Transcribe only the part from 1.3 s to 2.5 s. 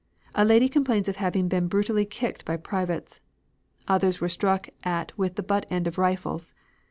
been brutally kicked